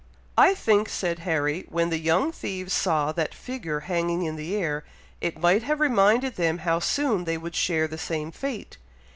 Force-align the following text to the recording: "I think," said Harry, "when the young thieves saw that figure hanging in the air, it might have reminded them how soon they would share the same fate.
"I 0.35 0.55
think," 0.55 0.89
said 0.89 1.19
Harry, 1.19 1.67
"when 1.69 1.91
the 1.91 1.99
young 1.99 2.31
thieves 2.31 2.73
saw 2.73 3.11
that 3.11 3.35
figure 3.35 3.81
hanging 3.81 4.23
in 4.23 4.35
the 4.35 4.55
air, 4.55 4.83
it 5.21 5.39
might 5.39 5.61
have 5.61 5.79
reminded 5.79 6.37
them 6.37 6.57
how 6.65 6.79
soon 6.79 7.25
they 7.25 7.37
would 7.37 7.53
share 7.53 7.87
the 7.87 7.99
same 7.99 8.31
fate. 8.31 8.77